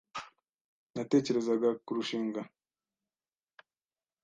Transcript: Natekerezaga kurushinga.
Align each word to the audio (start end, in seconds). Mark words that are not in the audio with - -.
Natekerezaga 0.95 1.69
kurushinga. 1.85 2.41